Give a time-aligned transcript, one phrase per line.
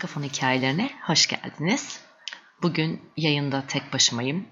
[0.00, 2.00] Arka hikayelerine hoş geldiniz.
[2.62, 4.46] Bugün yayında tek başımayım.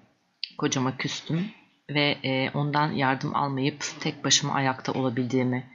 [0.58, 1.50] Kocama küstüm
[1.90, 5.70] ve e, ondan yardım almayıp tek başıma ayakta olabildiğimi,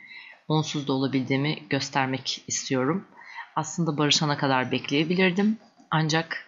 [0.48, 3.08] onsuz da olabildiğimi göstermek istiyorum.
[3.56, 5.58] Aslında barışana kadar bekleyebilirdim.
[5.92, 6.46] Ancak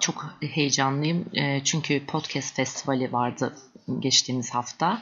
[0.00, 1.26] çok heyecanlıyım.
[1.34, 3.56] E, çünkü podcast festivali vardı
[3.98, 5.00] geçtiğimiz hafta.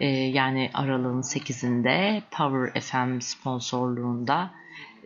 [0.00, 4.50] E, yani aralığın 8'inde Power FM sponsorluğunda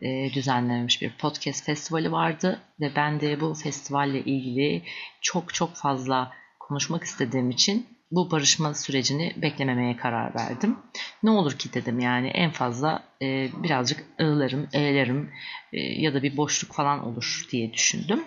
[0.02, 4.82] e, düzenlenmiş bir podcast festivali vardı ve ben de bu festivalle ilgili
[5.20, 10.76] çok çok fazla konuşmak istediğim için bu barışma sürecini beklememeye karar verdim.
[11.22, 15.30] Ne olur ki dedim yani en fazla e, birazcık ığlarım, eğlerim
[15.72, 18.24] e, ya da bir boşluk falan olur diye düşündüm.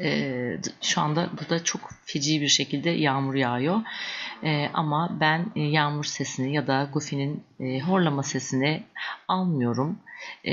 [0.00, 3.80] E, şu anda burada çok feci bir şekilde yağmur yağıyor.
[4.42, 8.82] E, ama ben e, yağmur sesini ya da Goofy'nin e, horlama sesini
[9.28, 9.98] almıyorum.
[10.46, 10.52] E,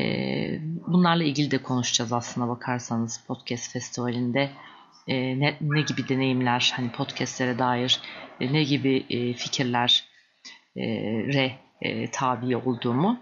[0.88, 4.50] bunlarla ilgili de konuşacağız aslına bakarsanız podcast festivalinde.
[5.08, 8.02] E, ne, ne gibi deneyimler, hani podcastlere dair
[8.40, 10.06] e, ne gibi e, fikirler
[10.76, 10.84] e,
[11.34, 13.20] re e, tabi olduğumu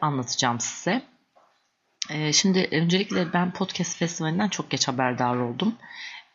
[0.00, 1.02] anlatacağım size.
[2.10, 5.74] E, şimdi öncelikle ben podcast festivalinden çok geç haberdar oldum.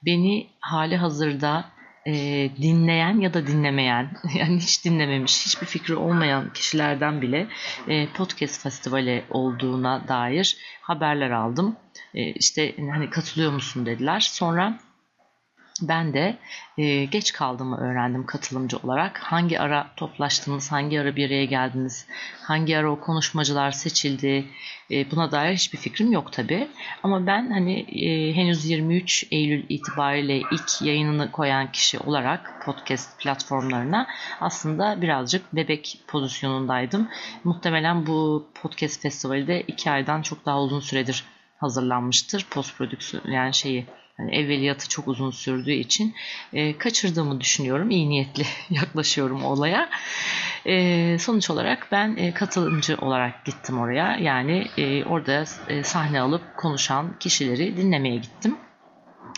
[0.06, 1.66] Beni hali hazırda
[2.08, 2.14] e,
[2.62, 7.48] dinleyen ya da dinlemeyen, yani hiç dinlememiş, hiçbir fikri olmayan kişilerden bile
[7.88, 11.76] e, podcast festivali olduğuna dair haberler aldım.
[12.14, 14.20] E, işte hani katılıyor musun dediler.
[14.20, 14.80] Sonra
[15.82, 16.38] ben de
[16.78, 19.20] e, geç kaldığımı öğrendim katılımcı olarak.
[19.20, 22.08] Hangi ara toplaştınız, hangi ara bir araya geldiniz,
[22.42, 24.46] hangi ara o konuşmacılar seçildi
[24.92, 26.68] e, buna dair hiçbir fikrim yok tabi.
[27.04, 34.08] Ama ben hani e, henüz 23 Eylül itibariyle ilk yayınını koyan kişi olarak podcast platformlarına
[34.42, 37.08] aslında birazcık bebek pozisyonundaydım.
[37.44, 41.24] Muhtemelen bu podcast festivali de 2 aydan çok daha uzun süredir
[41.58, 42.48] hazırlanmıştır.
[42.50, 43.86] Post prodüksiyon yani şeyi
[44.20, 46.16] yani evveliyatı çok uzun sürdüğü için
[46.54, 47.90] e, kaçırdığımı düşünüyorum.
[47.90, 49.90] İyi niyetli yaklaşıyorum olaya.
[50.66, 54.18] E, sonuç olarak ben e, katılımcı olarak gittim oraya.
[54.18, 58.58] Yani e, orada e, sahne alıp konuşan kişileri dinlemeye gittim.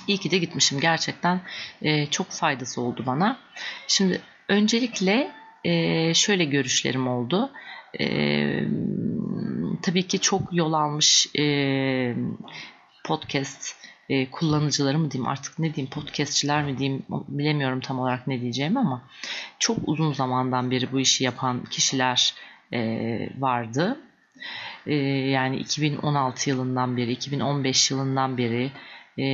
[0.08, 0.80] İyi ki de gitmişim.
[0.80, 1.42] Gerçekten
[1.82, 3.40] e, çok faydası oldu bana.
[3.88, 5.32] Şimdi öncelikle
[5.64, 7.52] e, şöyle görüşlerim oldu.
[8.00, 8.06] E,
[9.82, 11.44] tabii ki çok yol almış e,
[13.04, 13.76] podcast
[14.10, 18.78] e, kullanıcıları mı diyeyim artık ne diyeyim podcastçiler mi diyeyim bilemiyorum tam olarak ne diyeceğim
[18.78, 19.02] ama
[19.60, 22.34] çok uzun zamandan beri bu işi yapan kişiler
[22.74, 22.80] e,
[23.38, 24.00] vardı.
[24.86, 24.96] E,
[25.30, 28.72] yani 2016 yılından beri 2015 yılından beri
[29.20, 29.26] e,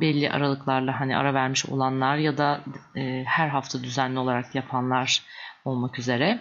[0.00, 2.60] belli aralıklarla hani ara vermiş olanlar ya da
[2.96, 5.22] e, her hafta düzenli olarak yapanlar
[5.64, 6.40] olmak üzere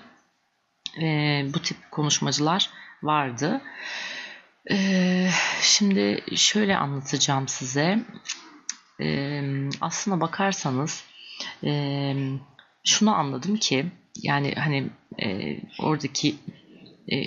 [1.01, 1.05] e,
[1.53, 2.69] bu tip konuşmacılar
[3.03, 3.61] vardı.
[4.69, 5.29] Ee,
[5.61, 7.99] şimdi şöyle anlatacağım size.
[9.01, 9.43] Ee,
[9.81, 11.03] aslına bakarsanız
[11.63, 12.13] e,
[12.83, 13.85] şunu anladım ki
[14.23, 14.89] yani hani
[15.23, 16.35] e, oradaki
[17.07, 17.17] e,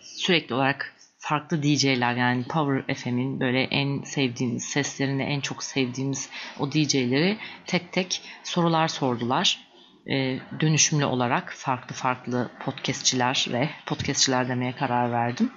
[0.00, 6.72] sürekli olarak farklı DJ'ler yani Power FM'in böyle en sevdiğimiz seslerini en çok sevdiğimiz o
[6.72, 9.64] DJ'leri tek tek sorular sordular.
[10.10, 15.50] E, dönüşümlü olarak farklı farklı podcastçiler ve podcastçiler demeye karar verdim.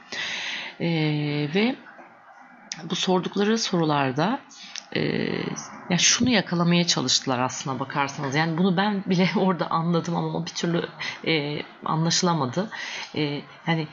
[0.79, 0.89] E,
[1.55, 1.75] ve
[2.83, 4.39] bu sordukları sorularda
[4.95, 5.01] e,
[5.89, 8.35] ya şunu yakalamaya çalıştılar aslına bakarsanız.
[8.35, 10.89] Yani bunu ben bile orada anladım ama bir türlü
[11.27, 12.69] e, anlaşılamadı.
[13.15, 13.88] E, yani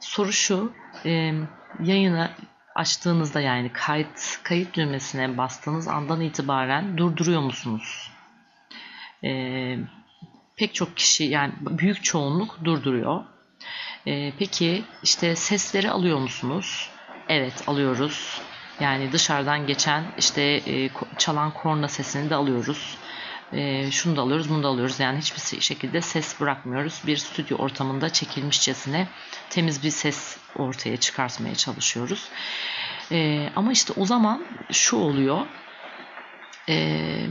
[0.00, 0.72] soru şu
[1.04, 1.32] e,
[1.80, 2.30] yayını
[2.74, 8.10] açtığınızda yani kayıt kayıt düğmesine bastığınız andan itibaren durduruyor musunuz?
[9.24, 9.30] E,
[10.56, 13.24] pek çok kişi yani büyük çoğunluk durduruyor.
[14.08, 16.90] E, peki işte sesleri alıyor musunuz?
[17.28, 18.40] Evet alıyoruz.
[18.80, 22.98] Yani dışarıdan geçen işte e, çalan korna sesini de alıyoruz.
[23.52, 25.00] E, şunu da alıyoruz, bunu da alıyoruz.
[25.00, 27.02] Yani hiçbir şekilde ses bırakmıyoruz.
[27.06, 29.08] Bir stüdyo ortamında çekilmişçesine
[29.50, 32.28] temiz bir ses ortaya çıkartmaya çalışıyoruz.
[33.12, 35.40] E, ama işte o zaman şu oluyor.
[36.68, 37.26] E,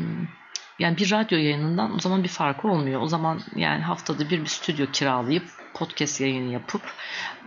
[0.80, 3.02] yani bir radyo yayınından o zaman bir farkı olmuyor.
[3.02, 5.44] O zaman yani haftada bir bir stüdyo kiralayıp
[5.74, 6.82] podcast yayını yapıp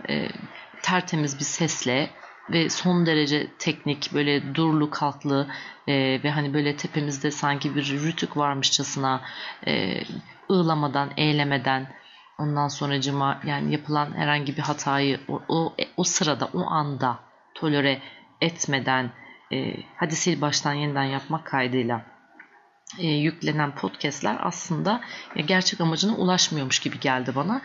[0.09, 0.29] e,
[0.81, 2.09] tertemiz bir sesle
[2.49, 5.47] ve son derece teknik böyle durlu kalklı
[5.87, 9.21] e, ve hani böyle tepemizde sanki bir rütük varmışçasına
[9.67, 10.03] e,
[10.51, 11.93] ığlamadan, eğlemeden
[12.39, 17.19] ondan sonra cima yani yapılan herhangi bir hatayı o, o, o sırada o anda
[17.55, 18.01] tolere
[18.41, 19.11] etmeden
[19.53, 22.05] e, hadi sil baştan yeniden yapmak kaydıyla
[22.97, 25.01] e, yüklenen podcastler aslında
[25.35, 27.61] e, gerçek amacına ulaşmıyormuş gibi geldi bana.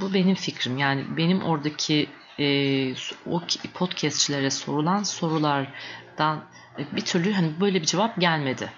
[0.00, 0.78] Bu benim fikrim.
[0.78, 2.94] Yani benim oradaki e,
[3.26, 3.42] o
[3.74, 6.44] podcastçilere sorulan sorulardan
[6.92, 8.72] bir türlü hani böyle bir cevap gelmedi.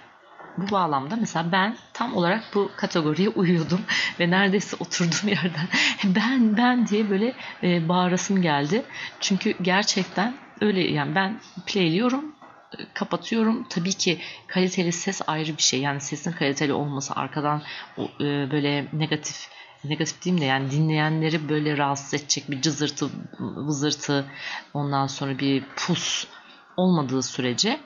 [0.58, 3.80] Bu bağlamda mesela ben tam olarak bu kategoriye uyuyordum
[4.20, 5.68] ve neredeyse oturduğum yerden
[6.04, 8.82] ben ben diye böyle e, bağırasım geldi.
[9.20, 12.41] Çünkü gerçekten öyle yani ben playliyorum
[12.94, 13.66] kapatıyorum.
[13.68, 15.80] Tabii ki kaliteli ses ayrı bir şey.
[15.80, 17.62] Yani sesin kaliteli olması arkadan
[17.98, 19.48] e, böyle negatif
[19.84, 24.26] negatif diyeyim de yani dinleyenleri böyle rahatsız edecek bir cızırtı, vızırtı
[24.74, 26.26] ondan sonra bir pus
[26.76, 27.80] olmadığı sürece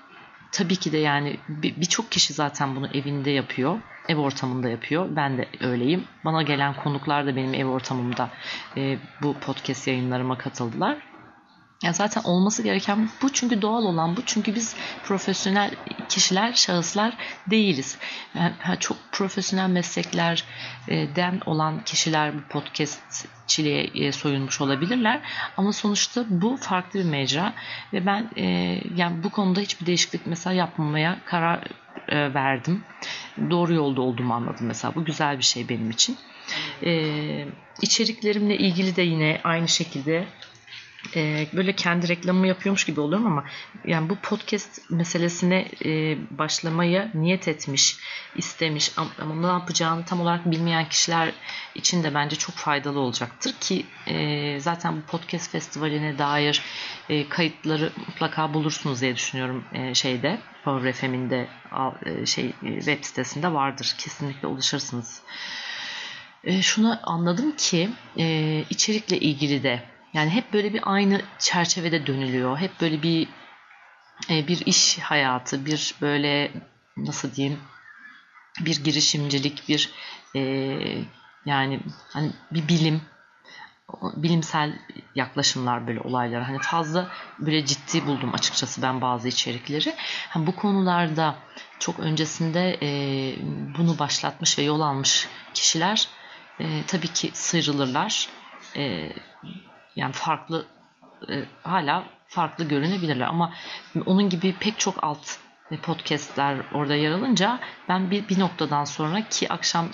[0.52, 3.80] tabii ki de yani birçok kişi zaten bunu evinde yapıyor.
[4.08, 5.08] Ev ortamında yapıyor.
[5.16, 6.04] Ben de öyleyim.
[6.24, 8.30] Bana gelen konuklar da benim ev ortamımda
[8.76, 10.96] e, bu podcast yayınlarıma katıldılar.
[11.82, 15.70] Ya zaten olması gereken bu çünkü doğal olan bu çünkü biz profesyonel
[16.08, 17.14] kişiler, şahıslar
[17.50, 17.98] değiliz.
[18.34, 25.20] Yani çok profesyonel mesleklerden olan kişiler bu podcastçiliğe e, soyunmuş olabilirler
[25.56, 27.54] ama sonuçta bu farklı bir mecra
[27.92, 28.44] ve ben e,
[28.96, 31.64] yani bu konuda hiçbir değişiklik mesela yapmamaya karar
[32.08, 32.84] e, verdim.
[33.50, 34.94] Doğru yolda olduğumu anladım mesela.
[34.94, 36.16] Bu güzel bir şey benim için.
[37.82, 40.26] İçeriklerimle ilgili de yine aynı şekilde
[41.14, 43.44] e, böyle kendi reklamımı yapıyormuş gibi oluyorum ama
[43.84, 47.98] yani bu podcast meselesine e, başlamaya niyet etmiş,
[48.36, 51.32] istemiş ama ne yapacağını tam olarak bilmeyen kişiler
[51.74, 56.62] için de bence çok faydalı olacaktır ki e, zaten bu podcast festivaline dair
[57.08, 61.48] e, kayıtları mutlaka bulursunuz diye düşünüyorum e, şeyde Power FM'in de
[62.06, 63.94] e, şey e, web sitesinde vardır.
[63.98, 65.22] Kesinlikle ulaşırsınız.
[66.44, 69.82] E, şunu anladım ki e, içerikle ilgili de
[70.16, 72.58] yani hep böyle bir aynı çerçevede dönülüyor.
[72.58, 73.28] Hep böyle bir
[74.30, 76.52] e, bir iş hayatı, bir böyle
[76.96, 77.60] nasıl diyeyim
[78.60, 79.90] bir girişimcilik, bir
[80.36, 80.40] e,
[81.46, 83.02] yani hani bir bilim,
[84.16, 84.78] bilimsel
[85.14, 86.48] yaklaşımlar böyle olaylara.
[86.48, 89.94] Hani fazla böyle ciddi buldum açıkçası ben bazı içerikleri.
[90.28, 91.36] Hani bu konularda
[91.78, 92.88] çok öncesinde e,
[93.78, 96.08] bunu başlatmış ve yol almış kişiler
[96.60, 98.28] e, tabii ki sıyrılırlar.
[98.76, 99.12] E,
[99.96, 100.66] yani farklı
[101.28, 103.52] e, hala farklı görünebilirler ama
[104.06, 105.38] onun gibi pek çok alt
[105.82, 109.88] podcastler orada yer alınca ben bir, bir noktadan sonra ki akşam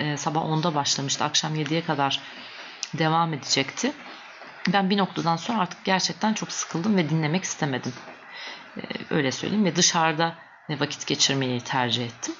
[0.00, 2.20] e, sabah 10'da başlamıştı akşam 7'ye kadar
[2.98, 3.92] devam edecekti.
[4.72, 7.92] Ben bir noktadan sonra artık gerçekten çok sıkıldım ve dinlemek istemedim.
[8.76, 10.34] E, öyle söyleyeyim ve dışarıda
[10.68, 12.34] vakit geçirmeyi tercih ettim.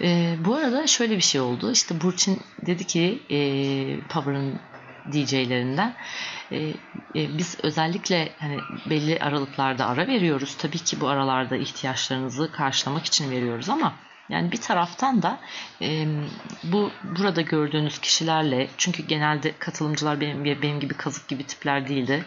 [0.00, 1.72] E, bu arada şöyle bir şey oldu.
[1.72, 3.38] İşte Burçin dedi ki e,
[4.00, 4.60] Power'ın
[5.12, 5.94] DJ'lerinden.
[6.52, 6.56] E,
[7.14, 8.58] e, biz özellikle hani
[8.90, 10.56] belli aralıklarda ara veriyoruz.
[10.56, 13.92] Tabii ki bu aralarda ihtiyaçlarınızı karşılamak için veriyoruz ama
[14.28, 15.38] yani bir taraftan da
[15.82, 16.06] e,
[16.64, 22.24] bu burada gördüğünüz kişilerle çünkü genelde katılımcılar benim benim gibi kazık gibi tipler değildi.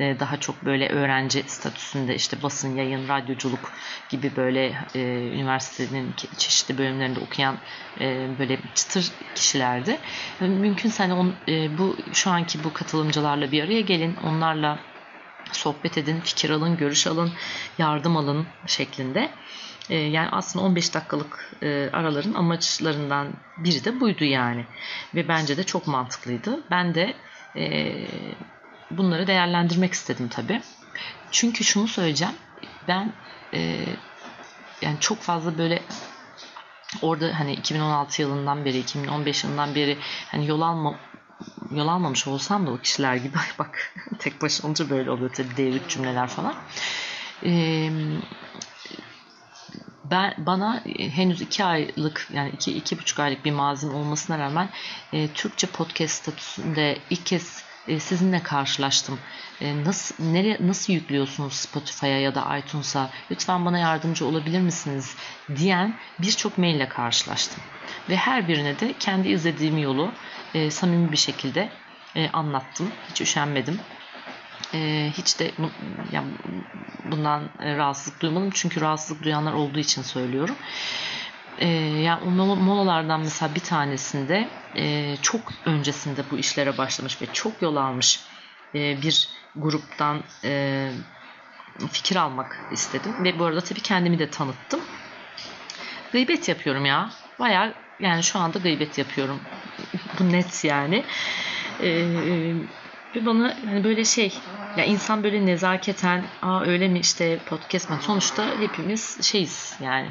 [0.00, 3.72] E, daha çok böyle öğrenci statüsünde işte basın, yayın, radyoculuk
[4.08, 5.00] gibi böyle e,
[5.34, 7.56] üniversitenin çeşitli bölümlerinde okuyan
[8.00, 9.98] e, böyle çıtır kişilerdi.
[10.40, 14.78] Mümkünse hani on, e, bu şu anki bu katılımcılarla bir araya gelin, onlarla
[15.52, 17.32] sohbet edin, fikir alın, görüş alın,
[17.78, 19.30] yardım alın şeklinde.
[19.90, 24.66] E, yani aslında 15 dakikalık e, araların amaçlarından biri de buydu yani.
[25.14, 26.60] Ve bence de çok mantıklıydı.
[26.70, 27.14] Ben de
[27.56, 27.94] e,
[28.90, 30.62] bunları değerlendirmek istedim tabii.
[31.30, 32.34] Çünkü şunu söyleyeceğim.
[32.88, 33.12] Ben
[34.82, 35.82] yani çok fazla böyle
[37.02, 39.98] orada hani 2016 yılından beri 2015 yılından beri
[40.30, 40.94] hani yol alma
[41.70, 45.88] yol almamış olsam da o kişiler gibi bak tek başına olunca böyle oluyor tabii devrik
[45.88, 46.54] cümleler falan.
[47.44, 47.90] Ee,
[50.04, 54.68] ben bana e, henüz iki aylık yani iki, iki buçuk aylık bir mazim olmasına rağmen
[55.12, 59.18] e, Türkçe podcast statüsünde ilk kez e, sizinle karşılaştım.
[59.60, 63.10] E, nasıl nereye nasıl yüklüyorsunuz Spotify'a ya da iTunes'a?
[63.30, 65.16] Lütfen bana yardımcı olabilir misiniz?
[65.56, 67.62] diyen birçok maille karşılaştım.
[68.08, 70.12] Ve her birine de kendi izlediğim yolu
[70.54, 71.72] e, samimi bir şekilde
[72.16, 72.92] e, anlattım.
[73.08, 73.80] Hiç üşenmedim
[74.74, 75.50] e, hiç de
[76.12, 76.28] yani
[77.04, 78.50] bundan e, rahatsızlık duymadım.
[78.54, 80.56] Çünkü rahatsızlık duyanlar olduğu için söylüyorum.
[81.58, 81.68] E,
[82.02, 87.76] yani o molalardan mesela bir tanesinde e, çok öncesinde bu işlere başlamış ve çok yol
[87.76, 88.26] almış
[88.74, 90.90] e, bir gruptan e,
[91.92, 93.24] fikir almak istedim.
[93.24, 94.80] Ve bu arada tabii kendimi de tanıttım.
[96.12, 97.10] Gıybet yapıyorum ya.
[97.38, 99.40] Bayağı yani şu anda gıybet yapıyorum.
[100.18, 101.04] bu net yani.
[101.82, 102.54] Eee
[103.16, 104.32] ve bana hani böyle şey
[104.78, 107.96] ya insan böyle nezaketen aa öyle mi işte podcast mi?
[108.00, 110.08] Sonuçta hepimiz şeyiz yani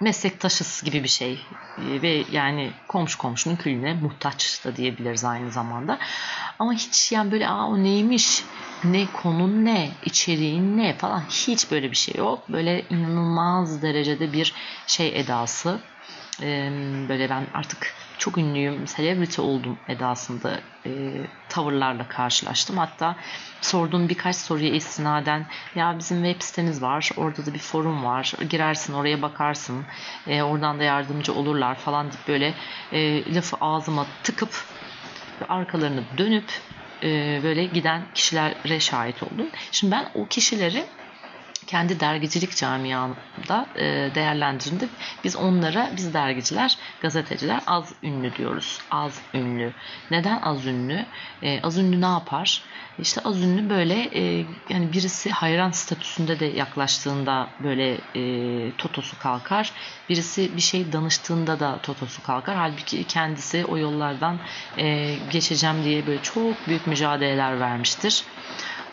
[0.00, 1.32] meslektaşız gibi bir şey
[1.78, 5.98] e, ve yani komşu komşunun külüne muhtaç da diyebiliriz aynı zamanda.
[6.58, 8.42] Ama hiç yani böyle aa o neymiş,
[8.84, 12.48] ne konun ne, içeriğin ne falan hiç böyle bir şey yok.
[12.48, 14.54] Böyle inanılmaz derecede bir
[14.86, 15.80] şey edası.
[16.42, 16.70] Ee,
[17.08, 20.90] böyle ben artık çok ünlüyüm, celebrity oldum edasında e,
[21.48, 22.78] tavırlarla karşılaştım.
[22.78, 23.16] Hatta
[23.60, 28.92] sorduğum birkaç soruya istinaden ya bizim web sitemiz var, orada da bir forum var, girersin
[28.92, 29.84] oraya bakarsın,
[30.26, 32.54] e, oradan da yardımcı olurlar falan deyip böyle
[32.92, 34.64] e, lafı ağzıma tıkıp
[35.48, 36.50] arkalarını dönüp
[37.02, 39.46] e, böyle giden kişilere şahit oldum.
[39.72, 40.84] Şimdi ben o kişileri
[41.68, 44.88] kendi dergicilik camiamda e, değerlendirdiğimde
[45.24, 48.78] biz onlara, biz dergiciler, gazeteciler az ünlü diyoruz.
[48.90, 49.72] Az ünlü.
[50.10, 51.06] Neden az ünlü?
[51.42, 52.62] E, az ünlü ne yapar?
[52.98, 58.22] İşte az ünlü böyle e, yani birisi hayran statüsünde de yaklaştığında böyle e,
[58.76, 59.72] totosu kalkar.
[60.08, 62.56] Birisi bir şey danıştığında da totosu kalkar.
[62.56, 64.38] Halbuki kendisi o yollardan
[65.30, 68.24] geçeceğim diye böyle çok büyük mücadeleler vermiştir.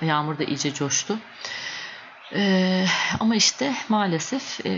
[0.01, 1.17] Yağmur da iyice coştu.
[2.35, 2.85] Ee,
[3.19, 4.71] ama işte maalesef e,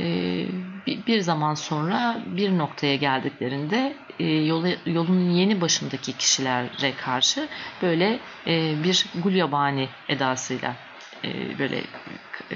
[1.07, 7.47] bir, zaman sonra bir noktaya geldiklerinde e, yola, yolun yeni başındaki kişilere karşı
[7.81, 10.75] böyle e, bir gulyabani edasıyla
[11.23, 11.83] e, böyle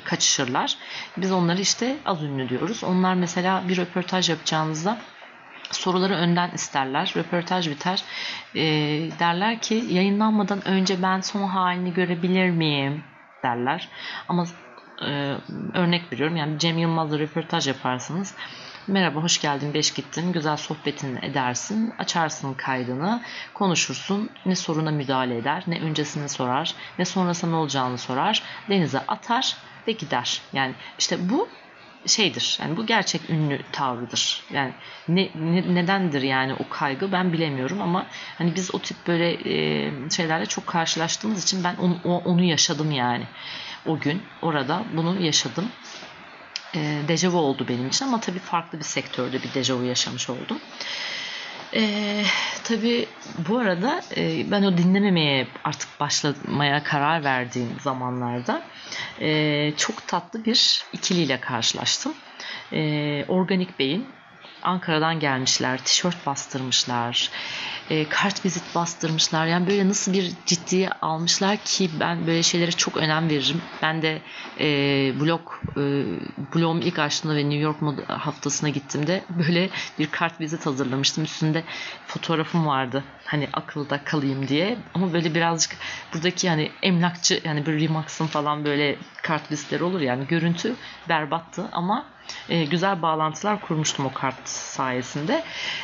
[0.03, 0.77] kaçışırlar.
[1.17, 2.84] Biz onları işte az ünlü diyoruz.
[2.84, 4.98] Onlar mesela bir röportaj yapacağınızda
[5.72, 7.13] soruları önden isterler.
[7.15, 8.03] Röportaj biter.
[8.55, 8.62] E,
[9.20, 13.03] derler ki yayınlanmadan önce ben son halini görebilir miyim?
[13.43, 13.89] derler.
[14.27, 14.46] Ama
[15.05, 15.38] e,
[15.74, 16.36] örnek veriyorum.
[16.36, 18.36] Yani Cem Yılmaz'la röportaj yaparsınız.
[18.88, 23.22] Merhaba, hoş geldin, beş gittin, güzel sohbetini edersin, açarsın kaydını,
[23.53, 29.55] konuşursun, ne soruna müdahale eder, ne öncesini sorar, ne sonrasında ne olacağını sorar, denize atar
[29.88, 30.41] ve gider.
[30.53, 31.50] Yani işte bu
[32.05, 32.60] şeydir.
[32.62, 34.43] Yani bu gerçek ünlü tavrıdır.
[34.53, 34.74] Yani
[35.08, 38.05] ne, ne nedendir yani o kaygı ben bilemiyorum ama
[38.38, 43.24] hani biz o tip böyle e, şeylerle çok karşılaştığımız için ben onu, onu yaşadım yani
[43.86, 45.70] o gün orada bunu yaşadım.
[46.76, 50.58] E, dejavu oldu benim için ama tabii farklı bir sektörde bir dejavu yaşamış oldum.
[51.74, 52.24] E,
[52.64, 53.08] tabii
[53.48, 58.62] bu arada e, ben o dinlememeye artık başlamaya karar verdiğim zamanlarda
[59.20, 62.14] e, çok tatlı bir ikiliyle karşılaştım.
[62.72, 64.22] E, Organik Bey'in
[64.62, 67.32] Ankara'dan gelmişler, tişört bastırmışlar,
[67.91, 69.45] e, kart vizit bastırmışlar.
[69.45, 73.62] Yani böyle nasıl bir ciddiye almışlar ki ben böyle şeylere çok önem veririm.
[73.81, 74.21] Ben de
[74.60, 74.65] e,
[75.19, 75.81] blog e,
[76.55, 79.69] blogum ilk açtığımda ve New York Moda haftasına gittiğimde böyle
[80.00, 81.24] bir kart vizit hazırlamıştım.
[81.24, 81.63] Üstünde
[82.07, 83.03] fotoğrafım vardı.
[83.25, 84.77] Hani akılda kalayım diye.
[84.93, 85.77] Ama böyle birazcık
[86.13, 90.75] buradaki hani emlakçı yani bir Remax'ın falan böyle kart vizitleri olur yani görüntü
[91.10, 92.05] berbattı ama
[92.50, 95.44] e, güzel bağlantılar kurmuştum o kart sayesinde.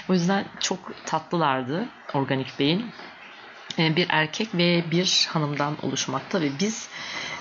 [0.09, 2.85] O yüzden çok tatlılardı Organik Bey'in.
[3.79, 6.89] E, bir erkek ve bir hanımdan oluşmakta ve biz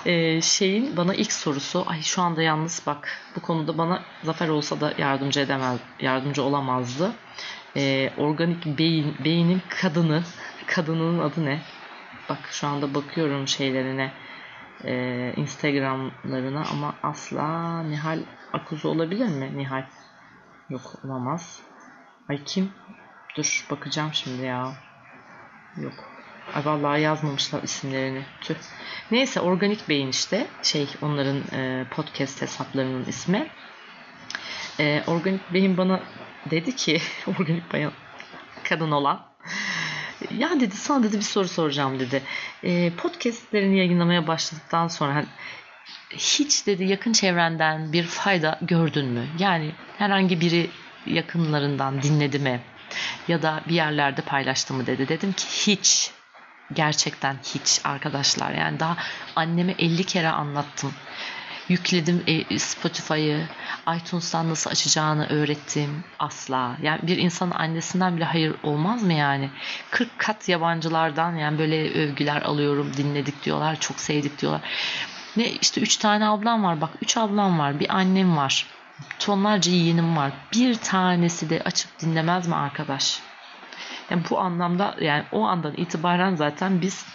[0.05, 4.81] e, şeyin bana ilk sorusu ay şu anda yalnız bak bu konuda bana Zafer olsa
[4.81, 7.11] da yardımcı edemez yardımcı olamazdı.
[7.75, 10.23] E, organik beyin beynin kadını
[10.67, 11.61] kadının adı ne?
[12.29, 14.11] Bak şu anda bakıyorum şeylerine
[14.83, 18.19] e, Instagramlarına ama asla Nihal
[18.53, 19.85] Akuzu olabilir mi Nihal?
[20.69, 21.61] Yok olamaz.
[22.29, 22.71] Ay kim?
[23.37, 24.73] Dur bakacağım şimdi ya.
[25.77, 25.93] Yok.
[26.53, 28.25] Ay vallahi yazmamışlar isimlerini.
[28.41, 28.55] Tüh.
[29.11, 30.47] Neyse Organik Beyin işte.
[30.63, 33.47] Şey onların e, podcast hesaplarının ismi.
[34.79, 35.99] E, Organik Beyin bana
[36.51, 37.91] dedi ki Organik Beyin
[38.63, 39.25] kadın olan
[40.37, 42.23] ya dedi sana dedi bir soru soracağım dedi.
[42.63, 45.25] E, podcastlerini yayınlamaya başladıktan sonra hani,
[46.09, 49.27] hiç dedi yakın çevrenden bir fayda gördün mü?
[49.39, 50.69] Yani herhangi biri
[51.05, 52.61] yakınlarından dinledi mi?
[53.27, 55.07] Ya da bir yerlerde paylaştı mı dedi.
[55.07, 56.11] Dedim ki hiç.
[56.73, 58.51] Gerçekten hiç arkadaşlar.
[58.51, 58.97] Yani daha
[59.35, 60.93] anneme 50 kere anlattım.
[61.69, 63.47] Yükledim e, Spotify'ı,
[63.97, 66.03] iTunes'tan nasıl açacağını öğrettim.
[66.19, 66.77] Asla.
[66.81, 69.49] Yani bir insanın annesinden bile hayır olmaz mı yani?
[69.91, 74.61] 40 kat yabancılardan yani böyle övgüler alıyorum, dinledik diyorlar, çok sevdik diyorlar.
[75.37, 78.65] Ne işte 3 tane ablam var bak 3 ablam var, bir annem var.
[79.19, 80.31] Tonlarca yeğenim var.
[80.53, 83.19] Bir tanesi de açıp dinlemez mi arkadaş?
[84.09, 87.05] Yani bu anlamda yani o andan itibaren zaten biz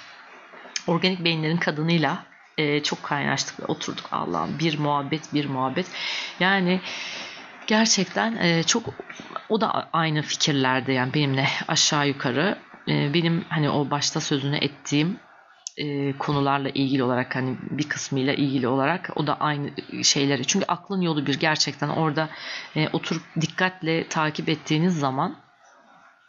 [0.86, 3.70] organik beyinlerin kadınıyla e, çok kaynaştık.
[3.70, 5.86] Oturduk Allah'ım bir muhabbet bir muhabbet.
[6.40, 6.80] Yani
[7.66, 8.82] gerçekten e, çok
[9.48, 12.58] o da aynı fikirlerde yani benimle aşağı yukarı.
[12.88, 15.18] E, benim hani o başta sözünü ettiğim
[15.76, 19.70] e, konularla ilgili olarak hani bir kısmıyla ilgili olarak o da aynı
[20.02, 20.46] şeyleri.
[20.46, 22.28] Çünkü aklın yolu bir gerçekten orada
[22.76, 25.41] e, oturup dikkatle takip ettiğiniz zaman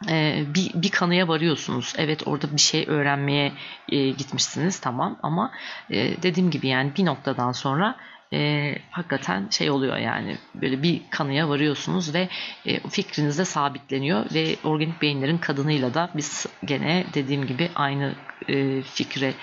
[0.08, 1.94] e, bir, bir kanıya varıyorsunuz.
[1.98, 3.52] Evet orada bir şey öğrenmeye
[3.88, 5.52] e, gitmişsiniz tamam ama
[5.90, 7.96] e, dediğim gibi yani bir noktadan sonra
[8.32, 12.28] e, hakikaten şey oluyor yani böyle bir kanıya varıyorsunuz ve
[12.66, 18.14] e, fikriniz de sabitleniyor ve organik beyinlerin kadınıyla da biz gene dediğim gibi aynı
[18.48, 19.34] e, fikre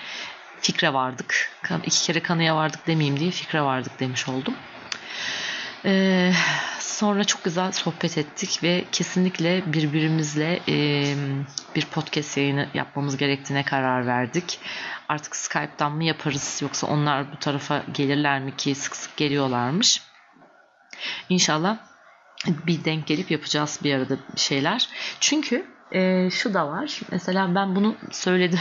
[0.60, 1.50] fikre vardık.
[1.86, 4.54] iki kere kanıya vardık demeyeyim diye fikre vardık demiş oldum.
[5.84, 6.32] Ee,
[6.82, 11.04] sonra çok güzel sohbet ettik ve kesinlikle birbirimizle e,
[11.76, 14.58] bir podcast yayını yapmamız gerektiğine karar verdik.
[15.08, 20.02] Artık Skype'dan mı yaparız yoksa onlar bu tarafa gelirler mi ki sık sık geliyorlarmış.
[21.28, 21.78] İnşallah
[22.46, 24.88] bir denk gelip yapacağız bir arada şeyler.
[25.20, 27.00] Çünkü e, şu da var.
[27.10, 28.60] Mesela ben bunu söyledim.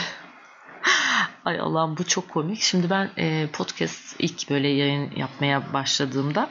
[1.46, 2.62] Ay Allah'ım bu çok komik.
[2.62, 6.50] Şimdi ben e, podcast ilk böyle yayın yapmaya başladığımda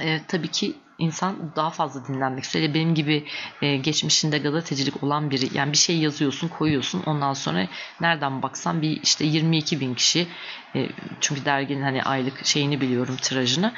[0.00, 2.74] e, tabii ki insan daha fazla dinlenmek istiyor.
[2.74, 3.26] Benim gibi
[3.62, 7.66] e, geçmişinde gazetecilik olan biri yani bir şey yazıyorsun koyuyorsun ondan sonra
[8.00, 10.26] nereden baksan bir işte 22 bin kişi
[10.74, 10.88] e,
[11.20, 13.72] çünkü derginin hani aylık şeyini biliyorum tirajını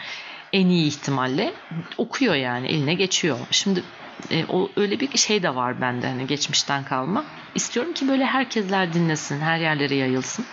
[0.53, 1.55] en iyi ihtimalle
[1.99, 3.39] okuyor yani eline geçiyor.
[3.51, 3.83] Şimdi
[4.31, 7.25] e, o öyle bir şey de var bende hani geçmişten kalma.
[7.55, 10.45] İstiyorum ki böyle herkesler dinlesin, her yerlere yayılsın.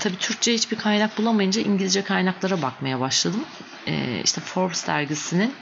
[0.00, 3.44] Tabii Türkçe hiçbir kaynak bulamayınca İngilizce kaynaklara bakmaya başladım.
[3.86, 5.54] E, işte Forbes dergisinin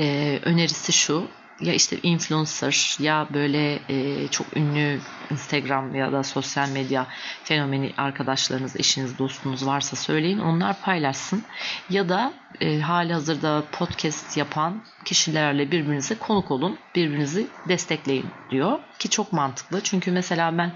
[0.00, 1.28] e, önerisi şu
[1.62, 5.00] ya işte influencer ya böyle e, çok ünlü
[5.30, 7.06] Instagram ya da sosyal medya
[7.44, 10.38] fenomeni arkadaşlarınız, eşiniz, dostunuz varsa söyleyin.
[10.38, 11.44] Onlar paylaşsın.
[11.90, 16.78] Ya da e, hali hazırda podcast yapan kişilerle birbirinize konuk olun.
[16.94, 18.78] Birbirinizi destekleyin diyor.
[18.98, 19.80] Ki çok mantıklı.
[19.82, 20.72] Çünkü mesela ben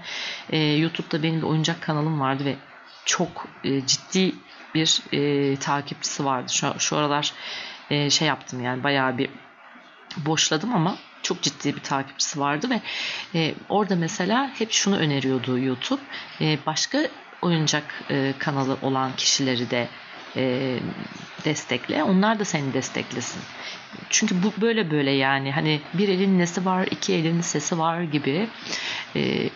[0.49, 2.55] e, YouTube'da benim bir oyuncak kanalım vardı ve
[3.05, 4.35] çok e, ciddi
[4.75, 6.53] bir e, takipçisi vardı.
[6.53, 7.33] Şu, şu aralar
[7.89, 9.29] e, şey yaptım yani bayağı bir
[10.25, 12.81] boşladım ama çok ciddi bir takipçisi vardı ve
[13.35, 16.01] e, orada mesela hep şunu öneriyordu YouTube.
[16.41, 17.07] E, başka
[17.41, 19.87] oyuncak e, kanalı olan kişileri de
[20.35, 20.75] e,
[21.45, 22.03] destekle.
[22.03, 23.41] Onlar da seni desteklesin.
[24.09, 28.47] Çünkü bu böyle böyle yani hani bir elin nesi var, iki elin sesi var gibi
[29.15, 29.49] e,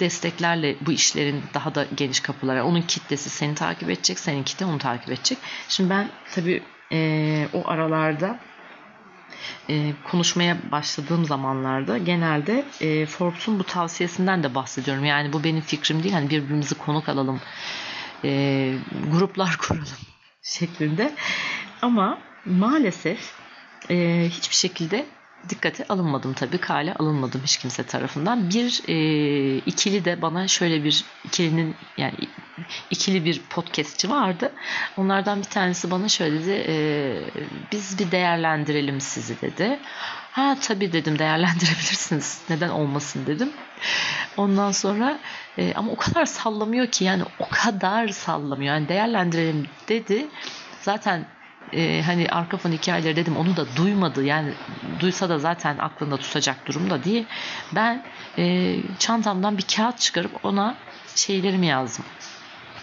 [0.00, 2.64] desteklerle bu işlerin daha da geniş kapılara.
[2.64, 5.38] Onun kitlesi seni takip edecek, seninki de onu takip edecek.
[5.68, 6.62] Şimdi ben tabii
[6.92, 8.38] e, o aralarda
[9.68, 15.04] e, konuşmaya başladığım zamanlarda genelde e, Forbes'un bu tavsiyesinden de bahsediyorum.
[15.04, 16.14] Yani bu benim fikrim değil.
[16.14, 17.40] Hani birbirimizi konuk alalım,
[18.24, 18.74] e,
[19.12, 19.98] gruplar kuralım
[20.42, 21.14] şeklinde.
[21.82, 23.32] Ama maalesef
[23.90, 25.06] e, hiçbir şekilde
[25.48, 26.58] dikkate alınmadım tabii.
[26.58, 28.50] Kale alınmadım hiç kimse tarafından.
[28.50, 32.14] Bir e, ikili de bana şöyle bir ikilinin yani
[32.90, 34.52] ikili bir podcastçi vardı.
[34.96, 36.64] Onlardan bir tanesi bana şöyle dedi.
[36.68, 36.76] E,
[37.72, 39.78] biz bir değerlendirelim sizi dedi.
[40.32, 42.40] Ha tabii dedim değerlendirebilirsiniz.
[42.50, 43.52] Neden olmasın dedim.
[44.36, 45.18] Ondan sonra
[45.58, 48.74] e, ama o kadar sallamıyor ki yani o kadar sallamıyor.
[48.74, 50.26] Yani değerlendirelim dedi.
[50.80, 51.26] Zaten
[51.72, 54.24] e, hani arka fon hikayeleri dedim onu da duymadı.
[54.24, 54.52] Yani
[55.00, 57.24] duysa da zaten aklında tutacak durumda diye.
[57.72, 58.02] Ben
[58.38, 60.74] e, çantamdan bir kağıt çıkarıp ona
[61.14, 62.04] şeylerimi yazdım.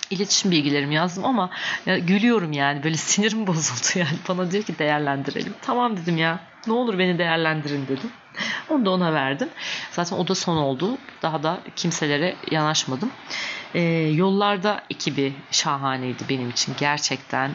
[0.10, 1.50] İletişim bilgilerimi yazdım ama
[1.86, 2.84] ya, gülüyorum yani.
[2.84, 4.18] Böyle sinirim bozuldu yani.
[4.30, 5.54] Bana diyor ki değerlendirelim.
[5.62, 6.40] Tamam dedim ya.
[6.68, 8.12] Ne olur beni değerlendirin dedim.
[8.70, 9.50] Onu da ona verdim.
[9.92, 10.98] Zaten o da son oldu.
[11.22, 13.12] Daha da kimselere yanaşmadım.
[13.76, 13.82] Ee,
[14.14, 17.52] yollarda ekibi şahaneydi benim için gerçekten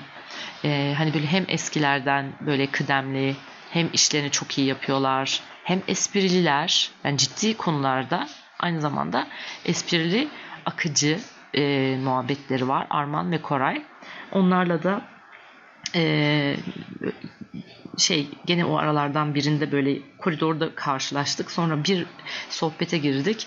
[0.64, 3.36] e, hani böyle hem eskilerden böyle kıdemli
[3.70, 6.90] hem işlerini çok iyi yapıyorlar hem esprililer.
[7.04, 8.28] Yani ciddi konularda
[8.60, 9.26] aynı zamanda
[9.64, 10.28] esprili
[10.66, 11.18] akıcı
[11.54, 13.82] e, muhabbetleri var Arman ve Koray.
[14.32, 15.00] Onlarla da
[15.94, 16.56] e,
[17.96, 22.06] şey gene o aralardan birinde böyle koridorda karşılaştık sonra bir
[22.50, 23.46] sohbete girdik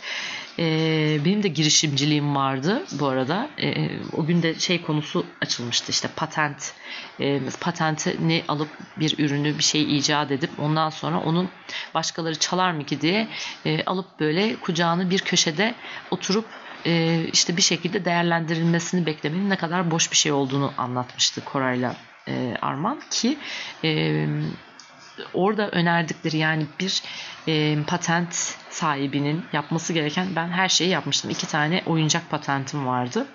[0.59, 3.49] ee, benim de girişimciliğim vardı bu arada.
[3.61, 6.73] Ee, o gün de şey konusu açılmıştı işte patent.
[7.19, 11.49] Ee, patentini alıp bir ürünü bir şey icat edip ondan sonra onun
[11.93, 13.27] başkaları çalar mı ki diye
[13.65, 15.75] e, alıp böyle kucağını bir köşede
[16.11, 16.45] oturup
[16.85, 21.95] e, işte bir şekilde değerlendirilmesini beklemenin ne kadar boş bir şey olduğunu anlatmıştı Koray'la
[22.27, 23.37] e, Arman ki
[23.83, 24.25] e,
[25.33, 27.03] orada önerdikleri yani bir
[27.47, 28.33] e, patent
[28.69, 31.31] sahibinin yapması gereken ben her şeyi yapmıştım.
[31.31, 33.27] İki tane oyuncak patentim vardı.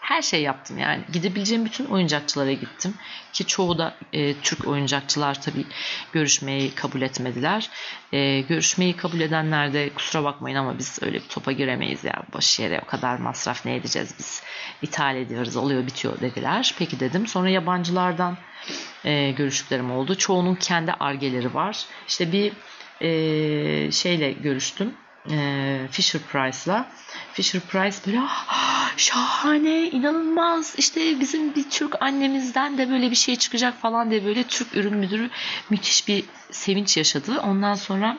[0.00, 1.04] Her şey yaptım yani.
[1.12, 2.94] Gidebileceğim bütün oyuncakçılara gittim.
[3.32, 5.66] Ki çoğu da e, Türk oyuncakçılar tabii
[6.12, 7.70] görüşmeyi kabul etmediler.
[8.12, 12.22] E, görüşmeyi kabul edenler de kusura bakmayın ama biz öyle bir topa giremeyiz ya.
[12.32, 14.42] Boş yere o kadar masraf ne edeceğiz biz.
[14.82, 16.74] İthal ediyoruz oluyor bitiyor dediler.
[16.78, 17.26] Peki dedim.
[17.26, 18.36] Sonra yabancılardan
[19.04, 20.14] e, görüştüklerim oldu.
[20.14, 21.84] Çoğunun kendi argeleri var.
[22.08, 22.52] İşte bir
[23.00, 24.94] e, şeyle görüştüm
[25.30, 26.90] e, Fisher Price'la.
[27.32, 33.36] Fisher Price böyle ah, şahane, inanılmaz işte bizim bir Türk annemizden de böyle bir şey
[33.36, 35.30] çıkacak falan diye böyle Türk ürün müdürü
[35.70, 37.40] müthiş bir sevinç yaşadı.
[37.40, 38.18] Ondan sonra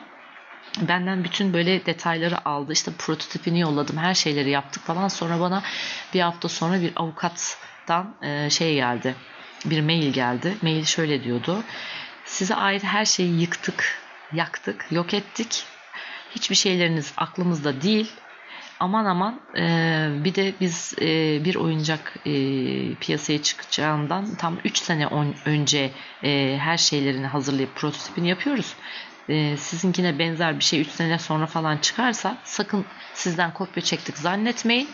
[0.80, 2.72] benden bütün böyle detayları aldı.
[2.72, 3.96] İşte prototipini yolladım.
[3.96, 5.08] Her şeyleri yaptık falan.
[5.08, 5.62] Sonra bana
[6.14, 9.14] bir hafta sonra bir avukattan e, şey geldi.
[9.64, 10.56] Bir mail geldi.
[10.62, 11.62] Mail şöyle diyordu.
[12.24, 13.98] Size ait her şeyi yıktık,
[14.32, 15.64] yaktık, yok ettik
[16.34, 18.12] hiçbir şeyleriniz aklımızda değil.
[18.80, 22.32] Aman aman e, bir de biz e, bir oyuncak e,
[22.94, 25.90] piyasaya çıkacağından tam 3 sene on, önce
[26.24, 28.74] e, her şeylerini hazırlayıp prototipini yapıyoruz.
[29.28, 34.88] E, sizinkine benzer bir şey 3 sene sonra falan çıkarsa sakın sizden kopya çektik zannetmeyin.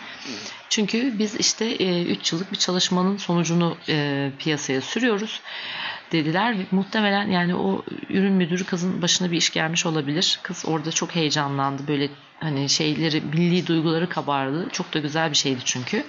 [0.68, 5.40] Çünkü biz işte 3 e, yıllık bir çalışmanın sonucunu e, piyasaya sürüyoruz
[6.12, 6.57] dediler.
[6.71, 10.40] Muhtemelen yani o ürün müdürü kızın başına bir iş gelmiş olabilir.
[10.42, 11.88] Kız orada çok heyecanlandı.
[11.88, 14.68] Böyle hani şeyleri, milli duyguları kabardı.
[14.73, 16.05] Çok da güzel bir şeydi çünkü.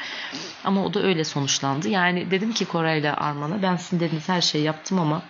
[0.64, 1.90] Ama o da öyle sonuçlandı.
[1.90, 5.22] Yani dedim ki Koray ile Arman'a ben sizin dediğiniz her şeyi yaptım ama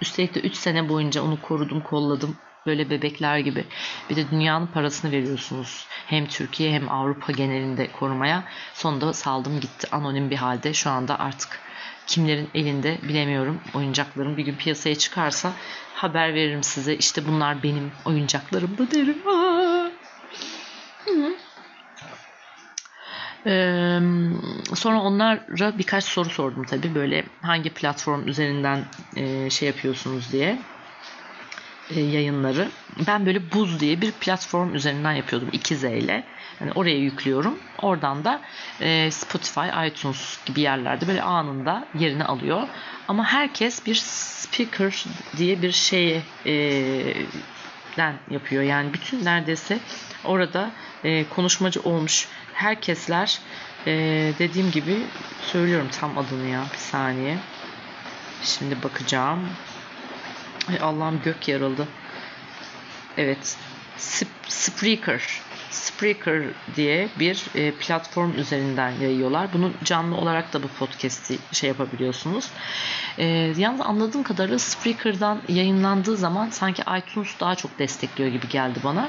[0.00, 2.36] üstelik de 3 sene boyunca onu korudum, kolladım.
[2.66, 3.64] Böyle bebekler gibi.
[4.10, 5.86] Bir de dünyanın parasını veriyorsunuz.
[6.06, 8.44] Hem Türkiye hem Avrupa genelinde korumaya.
[8.74, 9.88] Sonunda saldım gitti.
[9.92, 10.74] Anonim bir halde.
[10.74, 11.65] Şu anda artık
[12.06, 13.60] kimlerin elinde bilemiyorum.
[13.74, 15.52] Oyuncaklarım bir gün piyasaya çıkarsa
[15.94, 16.96] haber veririm size.
[16.96, 19.18] İşte bunlar benim oyuncaklarım da derim.
[23.46, 24.00] Ee,
[24.74, 28.84] sonra onlara birkaç soru sordum tabii böyle hangi platform üzerinden
[29.16, 30.58] e, şey yapıyorsunuz diye
[31.90, 32.68] e, yayınları.
[33.06, 36.24] Ben böyle Buz diye bir platform üzerinden yapıyordum 2Z ile.
[36.60, 37.58] Yani oraya yüklüyorum.
[37.82, 38.40] Oradan da
[38.80, 42.68] e, Spotify, iTunes gibi yerlerde böyle anında yerini alıyor.
[43.08, 45.04] Ama herkes bir speaker
[45.36, 46.52] diye bir şeye e,
[48.30, 48.62] yapıyor.
[48.62, 49.78] Yani bütün neredeyse
[50.24, 50.70] orada
[51.04, 53.38] e, konuşmacı olmuş herkesler
[53.86, 53.92] e,
[54.38, 54.96] dediğim gibi
[55.42, 57.38] söylüyorum tam adını ya bir saniye.
[58.42, 59.40] Şimdi bakacağım.
[60.68, 61.88] Ay Allah'ım gök yarıldı.
[63.16, 63.56] Evet.
[64.48, 65.22] Spreaker.
[65.70, 66.42] Spreaker
[66.76, 69.48] diye bir e, platform üzerinden yayıyorlar.
[69.52, 72.50] Bunu canlı olarak da bu podcast'i şey yapabiliyorsunuz.
[73.18, 73.24] E,
[73.56, 79.08] yalnız anladığım kadarıyla Spreaker'dan yayınlandığı zaman sanki iTunes daha çok destekliyor gibi geldi bana.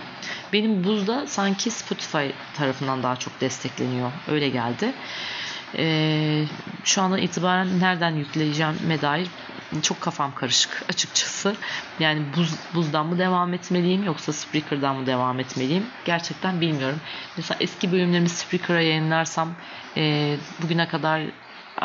[0.54, 4.12] Benim Buz'da sanki Spotify tarafından daha çok destekleniyor.
[4.28, 4.94] Öyle geldi.
[5.78, 6.44] E,
[6.84, 9.28] şu andan itibaren nereden yükleyeceğime dair
[9.82, 11.56] çok kafam karışık açıkçası.
[12.00, 15.86] Yani buz, buzdan mı devam etmeliyim yoksa Spreaker'dan mı devam etmeliyim?
[16.06, 17.00] Gerçekten bilmiyorum.
[17.38, 19.50] Mesela eski bölümlerimi Spreaker'a yayınlarsam
[19.98, 21.22] e, bugüne kadar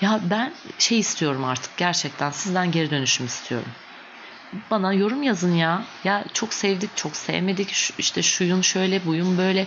[0.00, 3.68] Ya ben şey istiyorum artık gerçekten sizden geri dönüşüm istiyorum.
[4.70, 5.82] Bana yorum yazın ya.
[6.04, 7.72] Ya çok sevdik, çok sevmedik.
[7.72, 9.66] Şu, işte şuyun şöyle, buyun böyle.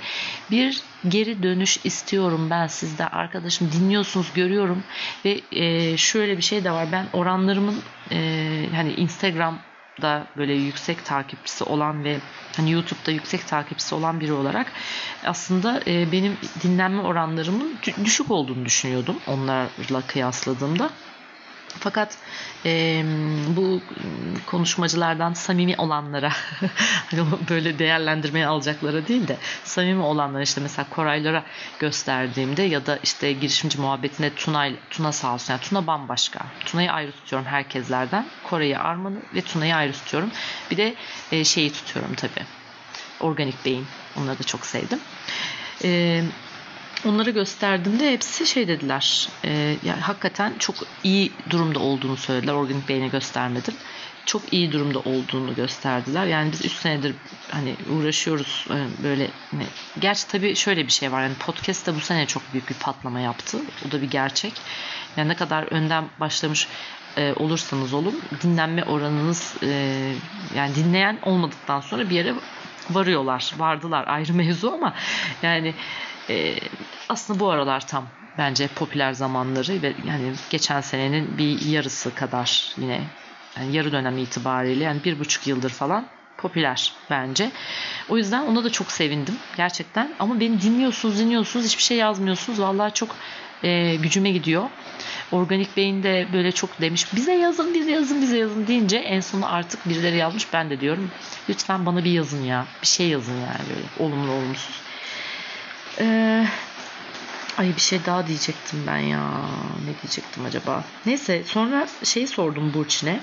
[0.52, 3.08] Bir geri dönüş istiyorum ben sizde.
[3.08, 4.84] Arkadaşım dinliyorsunuz, görüyorum.
[5.26, 6.88] Ve e, şöyle bir şey de var.
[6.92, 8.18] Ben oranlarımın e,
[8.76, 9.60] hani Instagram
[10.02, 12.18] da böyle yüksek takipçisi olan ve
[12.58, 14.72] hani YouTube'da yüksek takipçisi olan biri olarak
[15.26, 20.90] aslında e, benim dinlenme oranlarımın düşük olduğunu düşünüyordum onlarla kıyasladığımda.
[21.80, 22.18] Fakat
[22.66, 23.04] e,
[23.48, 23.82] bu
[24.46, 26.32] konuşmacılardan samimi olanlara
[27.50, 31.44] böyle değerlendirmeye alacaklara değil de samimi olanlara işte mesela Koraylara
[31.80, 35.54] gösterdiğimde ya da işte girişimci muhabbetinde Tuna, Tuna sağ olsun.
[35.54, 36.40] Yani Tuna bambaşka.
[36.66, 38.26] Tuna'yı ayrı tutuyorum herkeslerden.
[38.44, 40.32] Koray'ı Arman'ı ve Tuna'yı ayrı tutuyorum.
[40.72, 40.96] Bir de
[41.32, 42.46] e, şeyi tutuyorum tabii.
[43.20, 43.88] Organik Beyin.
[44.18, 45.00] Onları da çok sevdim.
[45.84, 46.24] Eee
[47.06, 49.30] onlara gösterdiğimde hepsi şey dediler.
[49.46, 52.54] E, yani hakikaten çok iyi durumda olduğunu söylediler.
[52.54, 53.74] Organik beyne göstermedim.
[54.26, 56.26] Çok iyi durumda olduğunu gösterdiler.
[56.26, 57.16] Yani biz 3 senedir
[57.52, 59.64] hani uğraşıyoruz e, böyle hani,
[60.00, 61.24] gerçi tabii şöyle bir şey var.
[61.24, 63.58] Yani podcast da bu sene çok büyük bir patlama yaptı.
[63.88, 64.54] O da bir gerçek.
[65.18, 66.68] Yani ne kadar önden başlamış
[67.18, 69.68] e, olursanız olun dinlenme oranınız e,
[70.56, 72.34] yani dinleyen olmadıktan sonra bir yere
[72.90, 73.54] varıyorlar.
[73.58, 74.94] Vardılar ayrı mevzu ama
[75.44, 75.74] yani
[76.30, 76.56] e,
[77.10, 83.02] aslında bu aralar tam bence popüler zamanları ve yani geçen senenin bir yarısı kadar yine
[83.58, 87.52] yani yarı dönem itibariyle yani bir buçuk yıldır falan popüler bence.
[88.10, 90.12] O yüzden ona da çok sevindim gerçekten.
[90.20, 92.62] Ama beni dinliyorsunuz dinliyorsunuz hiçbir şey yazmıyorsunuz.
[92.62, 93.16] Vallahi çok
[93.64, 94.70] e, gücüme gidiyor.
[95.32, 99.54] Organik Beyin de böyle çok demiş bize yazın bize yazın bize yazın deyince en sonu
[99.54, 101.12] artık birileri yazmış ben de diyorum
[101.50, 104.87] lütfen bana bir yazın ya bir şey yazın yani böyle olumlu olumsuz.
[106.00, 106.46] Ee,
[107.58, 109.20] ay bir şey daha diyecektim ben ya.
[109.86, 110.84] Ne diyecektim acaba?
[111.06, 113.20] Neyse sonra şeyi sordum Burçin'e.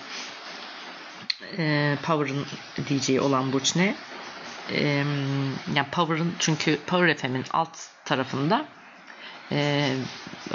[1.59, 2.47] E, Power'ın
[2.89, 3.95] DJ'i olan Burçin'e.
[4.71, 4.83] E,
[5.75, 8.65] yani Power'ın çünkü Power FM'in alt tarafında
[9.53, 9.93] e,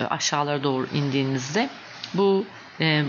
[0.10, 1.70] aşağılara doğru indiğinizde
[2.14, 2.46] bu
[2.80, 3.04] e,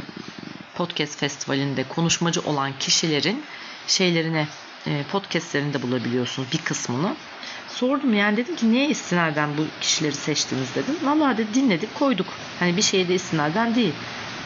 [0.74, 3.44] podcast festivalinde konuşmacı olan kişilerin
[3.86, 4.46] şeylerine
[4.86, 7.14] e, podcastlerinde bulabiliyorsunuz bir kısmını.
[7.68, 10.94] Sordum yani dedim ki niye istinaden bu kişileri seçtiniz dedim.
[11.02, 12.26] Vallahi de dinledik koyduk.
[12.58, 13.94] Hani bir şeyde istinaden değil.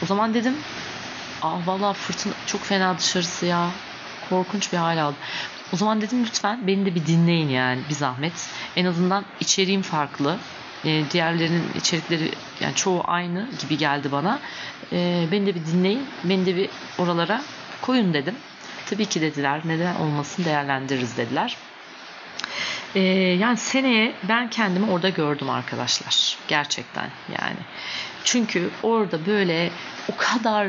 [0.03, 0.53] O zaman dedim
[1.41, 3.69] ah vallahi fırtına çok fena dışarısı ya.
[4.29, 5.15] Korkunç bir hal aldı.
[5.73, 8.49] O zaman dedim lütfen beni de bir dinleyin yani bir zahmet.
[8.75, 10.37] En azından içeriğim farklı.
[10.85, 14.39] E, diğerlerinin içerikleri yani çoğu aynı gibi geldi bana.
[14.91, 17.41] E, beni de bir dinleyin, beni de bir oralara
[17.81, 18.35] koyun dedim.
[18.89, 21.57] Tabii ki dediler, neden olmasın değerlendiririz dediler.
[22.95, 22.99] E,
[23.39, 26.37] yani seneye ben kendimi orada gördüm arkadaşlar.
[26.47, 27.57] Gerçekten yani.
[28.23, 29.71] Çünkü orada böyle
[30.13, 30.67] o kadar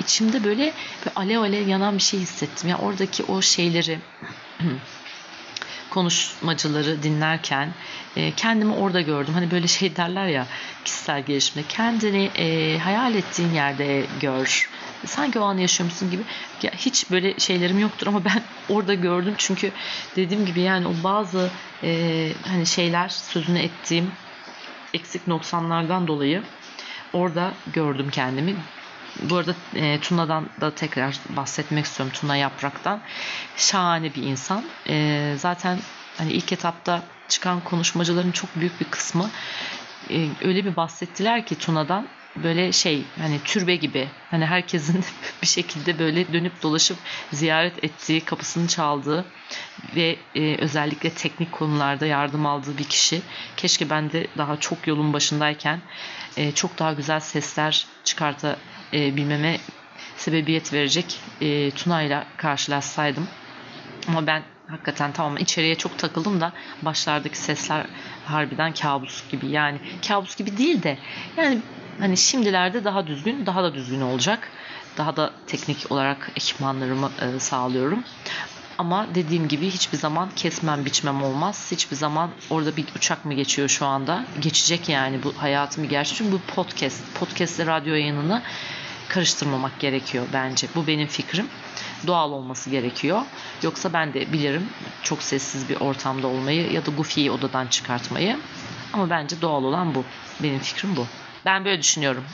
[0.00, 2.70] içimde böyle, böyle alev alev yanan bir şey hissettim.
[2.70, 3.98] Yani oradaki o şeyleri
[5.90, 7.74] konuşmacıları dinlerken
[8.16, 9.34] e, kendimi orada gördüm.
[9.34, 10.46] Hani böyle şey derler ya
[10.84, 14.70] kişisel gelişimde kendini e, hayal ettiğin yerde gör.
[15.06, 16.22] Sanki o an yaşıyormuşsun gibi.
[16.62, 19.72] Ya hiç böyle şeylerim yoktur ama ben orada gördüm çünkü
[20.16, 21.50] dediğim gibi yani o bazı
[21.82, 24.12] e, hani şeyler sözünü ettiğim
[24.94, 26.42] eksik noksanlardan dolayı
[27.12, 28.56] orada gördüm kendimi.
[29.22, 32.14] Bu arada e, Tuna'dan da tekrar bahsetmek istiyorum.
[32.20, 33.00] Tuna Yaprak'tan.
[33.56, 34.64] Şahane bir insan.
[34.88, 35.78] E, zaten
[36.18, 39.30] hani ilk etapta çıkan konuşmacıların çok büyük bir kısmı
[40.10, 45.04] e, öyle bir bahsettiler ki Tuna'dan böyle şey hani türbe gibi hani herkesin
[45.42, 46.98] bir şekilde böyle dönüp dolaşıp
[47.32, 49.24] ziyaret ettiği kapısını çaldığı
[49.96, 53.22] ve e, özellikle teknik konularda yardım aldığı bir kişi.
[53.56, 55.80] Keşke ben de daha çok yolun başındayken
[56.36, 59.56] e, çok daha güzel sesler çıkartabilmeme
[60.16, 63.28] sebebiyet verecek e, Tuna ile karşılaşsaydım.
[64.08, 67.86] Ama ben hakikaten tamam içeriye çok takıldım da başlardaki sesler
[68.24, 69.46] harbiden kabus gibi.
[69.46, 70.98] Yani kabus gibi değil de
[71.36, 71.58] yani
[72.00, 74.48] hani şimdilerde daha düzgün, daha da düzgün olacak.
[74.98, 78.04] Daha da teknik olarak ekipmanlarımı e, sağlıyorum.
[78.78, 81.68] Ama dediğim gibi hiçbir zaman kesmem biçmem olmaz.
[81.70, 84.24] Hiçbir zaman orada bir uçak mı geçiyor şu anda?
[84.40, 86.16] Geçecek yani bu hayatım bir gerçek.
[86.16, 88.42] Çünkü bu podcast, podcast radyo yayınını
[89.08, 90.66] karıştırmamak gerekiyor bence.
[90.74, 91.46] Bu benim fikrim.
[92.06, 93.22] Doğal olması gerekiyor.
[93.62, 94.68] Yoksa ben de bilirim
[95.02, 98.38] çok sessiz bir ortamda olmayı ya da Goofy'yi odadan çıkartmayı.
[98.92, 100.04] Ama bence doğal olan bu.
[100.42, 101.06] Benim fikrim bu.
[101.44, 102.24] Ben böyle düşünüyorum.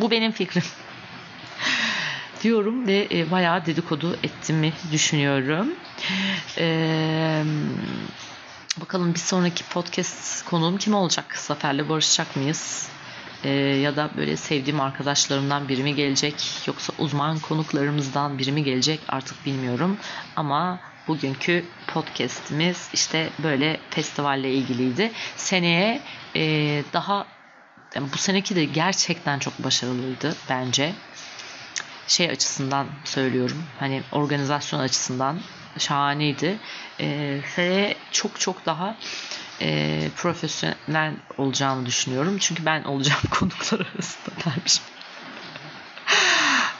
[0.00, 0.62] Bu benim fikrim.
[2.42, 5.68] diyorum ve e, bayağı dedikodu ettiğimi düşünüyorum.
[6.58, 7.44] E,
[8.80, 11.36] bakalım bir sonraki podcast konuğum kim olacak?
[11.36, 12.88] Zafer'le barışacak mıyız?
[13.44, 16.34] E, ya da böyle sevdiğim arkadaşlarımdan biri mi gelecek?
[16.66, 19.00] Yoksa uzman konuklarımızdan biri mi gelecek?
[19.08, 19.96] Artık bilmiyorum.
[20.36, 25.12] Ama bugünkü podcast'imiz işte böyle festivalle ilgiliydi.
[25.36, 26.00] Seneye
[26.36, 26.42] e,
[26.92, 27.26] daha
[27.94, 30.92] yani bu seneki de gerçekten çok başarılıydı bence
[32.08, 33.64] şey açısından söylüyorum.
[33.80, 35.40] Hani organizasyon açısından
[35.78, 36.58] şahaneydi.
[37.00, 38.96] E, çok çok daha
[39.60, 42.38] e, profesyonel olacağını düşünüyorum.
[42.40, 44.84] Çünkü ben olacağım konuklar arasında dermişim.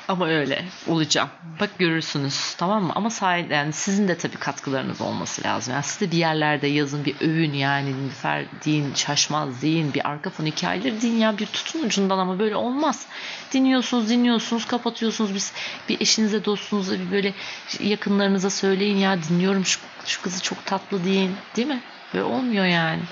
[0.08, 1.28] Ama öyle olacağım.
[1.60, 2.92] Bak görürsünüz tamam mı?
[2.94, 5.74] Ama sahiden yani sizin de tabii katkılarınız olması lazım.
[5.74, 10.30] Yani siz de bir yerlerde yazın bir övün yani Nilüfer deyin, şaşmaz deyin, bir arka
[10.30, 13.06] fon hikayeleri deyin ya bir tutun ucundan ama böyle olmaz.
[13.52, 15.52] Dinliyorsunuz dinliyorsunuz kapatıyorsunuz biz
[15.88, 17.34] bir eşinize dostunuza bir böyle
[17.80, 21.80] yakınlarınıza söyleyin ya dinliyorum şu, şu kızı çok tatlı deyin değil mi?
[22.14, 23.02] Böyle olmuyor yani.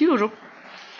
[0.00, 0.32] Diyorum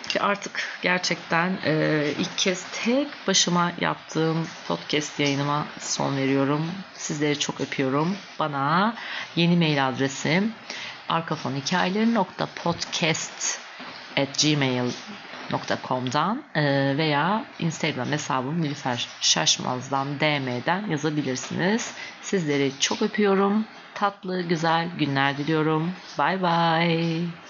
[0.09, 6.67] ki artık gerçekten e, ilk kez tek başıma yaptığım podcast yayınıma son veriyorum.
[6.95, 8.17] Sizleri çok öpüyorum.
[8.39, 8.95] Bana
[9.37, 10.53] yeni mail adresim
[11.09, 13.61] arkafonhikayeleri.podcast
[14.17, 16.43] at gmail.com'dan
[16.99, 21.95] veya Instagram hesabım Nilüfer Şaşmaz'dan DM'den yazabilirsiniz.
[22.23, 23.65] Sizleri çok öpüyorum.
[23.95, 25.91] Tatlı, güzel günler diliyorum.
[26.19, 27.46] Bye bye.